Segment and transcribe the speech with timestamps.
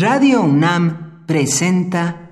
[0.00, 2.30] Radio UNAM presenta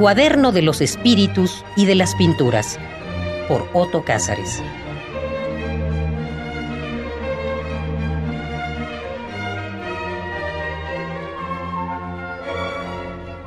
[0.00, 2.80] Cuaderno de los Espíritus y de las Pinturas
[3.46, 4.60] por Otto Cázares.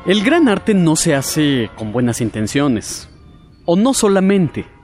[0.05, 3.09] El gran arte no se hace con buenas intenciones.
[3.65, 4.74] O no solamente.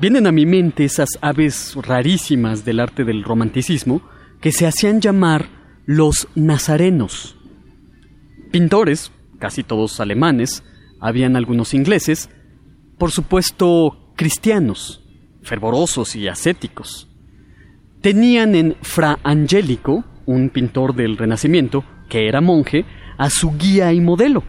[0.00, 4.00] Vienen a mi mente esas aves rarísimas del arte del romanticismo
[4.40, 5.50] que se hacían llamar
[5.84, 7.36] los nazarenos.
[8.50, 10.64] Pintores, casi todos alemanes,
[11.00, 12.30] habían algunos ingleses,
[12.96, 15.04] por supuesto cristianos,
[15.42, 17.06] fervorosos y ascéticos.
[18.00, 22.86] Tenían en Fra Angelico, un pintor del Renacimiento, que era monje,
[23.18, 24.44] a su guía y modelo,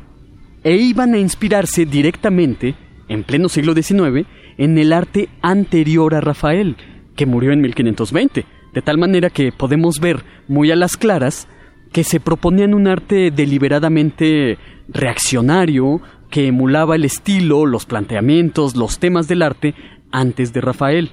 [0.64, 2.74] e iban a inspirarse directamente,
[3.12, 4.26] en pleno siglo XIX,
[4.58, 6.78] en el arte anterior a Rafael,
[7.16, 11.50] que murió en 1520, de tal manera que podemos ver muy a las claras
[11.92, 19.28] que se proponían un arte deliberadamente reaccionario, que emulaba el estilo, los planteamientos, los temas
[19.28, 19.76] del arte
[20.14, 21.12] antes de Rafael.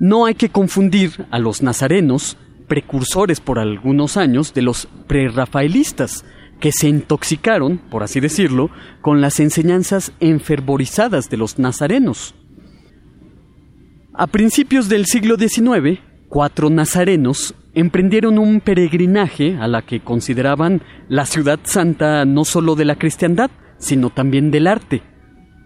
[0.00, 6.24] No hay que confundir a los nazarenos, precursores por algunos años de los prerrafaelistas,
[6.60, 8.70] que se intoxicaron, por así decirlo,
[9.00, 12.34] con las enseñanzas enfervorizadas de los nazarenos.
[14.14, 21.26] A principios del siglo XIX, cuatro nazarenos emprendieron un peregrinaje a la que consideraban la
[21.26, 25.02] ciudad santa no solo de la cristiandad, sino también del arte,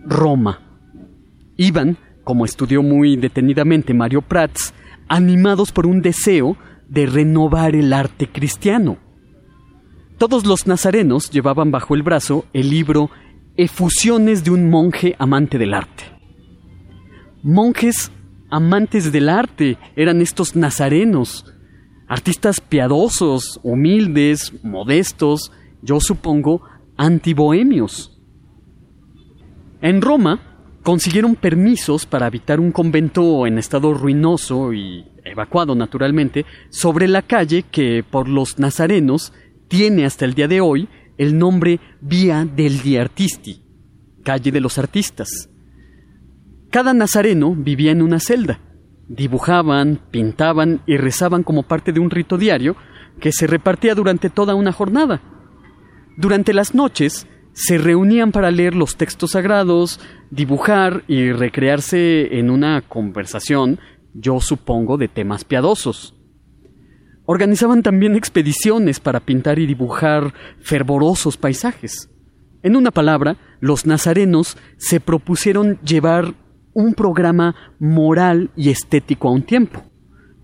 [0.04, 0.60] Roma.
[1.56, 4.74] Iban, como estudió muy detenidamente Mario Prats,
[5.08, 6.56] animados por un deseo
[6.88, 8.98] de renovar el arte cristiano.
[10.22, 13.10] Todos los nazarenos llevaban bajo el brazo el libro
[13.56, 16.04] Efusiones de un monje amante del arte.
[17.42, 18.12] Monjes
[18.48, 21.52] amantes del arte eran estos nazarenos,
[22.06, 25.50] artistas piadosos, humildes, modestos,
[25.82, 26.62] yo supongo,
[26.96, 28.16] antibohemios.
[29.80, 30.38] En Roma
[30.84, 37.64] consiguieron permisos para habitar un convento en estado ruinoso y evacuado naturalmente sobre la calle
[37.64, 39.32] que por los nazarenos
[39.72, 43.62] tiene hasta el día de hoy el nombre Vía del Artisti,
[44.22, 45.48] calle de los artistas.
[46.70, 48.60] Cada nazareno vivía en una celda.
[49.08, 52.76] Dibujaban, pintaban y rezaban como parte de un rito diario
[53.18, 55.22] que se repartía durante toda una jornada.
[56.18, 60.00] Durante las noches se reunían para leer los textos sagrados,
[60.30, 63.80] dibujar y recrearse en una conversación,
[64.12, 66.14] yo supongo, de temas piadosos.
[67.24, 72.10] Organizaban también expediciones para pintar y dibujar fervorosos paisajes.
[72.62, 76.34] En una palabra, los nazarenos se propusieron llevar
[76.74, 79.84] un programa moral y estético a un tiempo.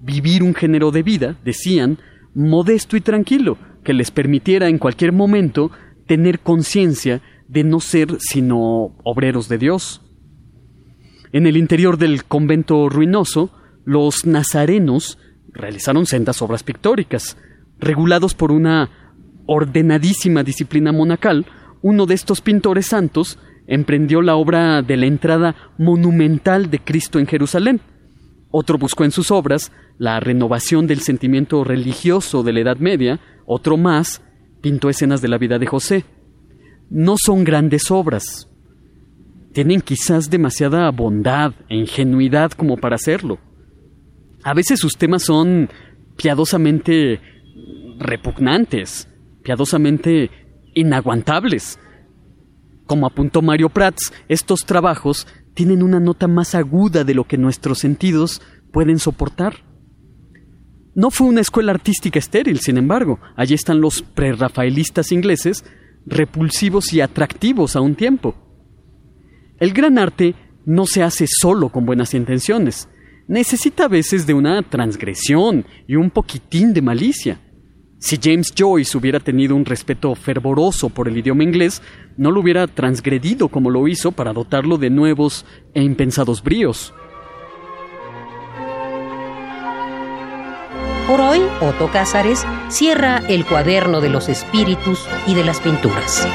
[0.00, 1.98] Vivir un género de vida, decían,
[2.34, 5.70] modesto y tranquilo, que les permitiera en cualquier momento
[6.06, 10.02] tener conciencia de no ser sino obreros de Dios.
[11.32, 13.50] En el interior del convento ruinoso,
[13.84, 15.18] los nazarenos
[15.58, 17.36] realizaron sendas obras pictóricas.
[17.78, 18.88] Regulados por una
[19.46, 21.44] ordenadísima disciplina monacal,
[21.82, 27.26] uno de estos pintores santos emprendió la obra de la entrada monumental de Cristo en
[27.26, 27.80] Jerusalén.
[28.50, 33.76] Otro buscó en sus obras la renovación del sentimiento religioso de la Edad Media, otro
[33.76, 34.22] más
[34.62, 36.04] pintó escenas de la vida de José.
[36.88, 38.48] No son grandes obras.
[39.52, 43.38] Tienen quizás demasiada bondad e ingenuidad como para hacerlo.
[44.48, 45.68] A veces sus temas son
[46.16, 47.20] piadosamente
[47.98, 49.06] repugnantes,
[49.42, 50.30] piadosamente
[50.74, 51.78] inaguantables.
[52.86, 57.80] Como apuntó Mario Prats, estos trabajos tienen una nota más aguda de lo que nuestros
[57.80, 58.40] sentidos
[58.72, 59.66] pueden soportar.
[60.94, 63.20] No fue una escuela artística estéril, sin embargo.
[63.36, 65.62] Allí están los prerrafaelistas ingleses,
[66.06, 68.34] repulsivos y atractivos a un tiempo.
[69.60, 72.88] El gran arte no se hace solo con buenas intenciones
[73.28, 77.40] necesita a veces de una transgresión y un poquitín de malicia.
[78.00, 81.82] Si James Joyce hubiera tenido un respeto fervoroso por el idioma inglés,
[82.16, 85.44] no lo hubiera transgredido como lo hizo para dotarlo de nuevos
[85.74, 86.94] e impensados bríos.
[91.08, 96.28] Por hoy, Otto Cázares cierra el cuaderno de los espíritus y de las pinturas.